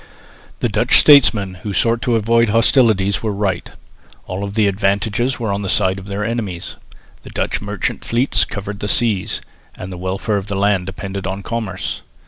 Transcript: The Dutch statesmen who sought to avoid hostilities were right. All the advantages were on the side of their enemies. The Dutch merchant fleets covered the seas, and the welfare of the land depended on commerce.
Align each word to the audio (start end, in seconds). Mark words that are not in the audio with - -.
The 0.61 0.67
Dutch 0.67 0.97
statesmen 0.97 1.59
who 1.61 1.73
sought 1.73 2.01
to 2.01 2.15
avoid 2.15 2.49
hostilities 2.49 3.21
were 3.21 3.31
right. 3.31 3.69
All 4.25 4.47
the 4.47 4.65
advantages 4.65 5.39
were 5.39 5.53
on 5.53 5.61
the 5.61 5.69
side 5.69 5.99
of 5.99 6.07
their 6.07 6.25
enemies. 6.25 6.75
The 7.21 7.29
Dutch 7.29 7.61
merchant 7.61 8.03
fleets 8.03 8.43
covered 8.43 8.79
the 8.79 8.87
seas, 8.87 9.41
and 9.75 9.91
the 9.91 9.99
welfare 9.99 10.37
of 10.37 10.47
the 10.47 10.55
land 10.55 10.87
depended 10.87 11.27
on 11.27 11.43
commerce. 11.43 12.01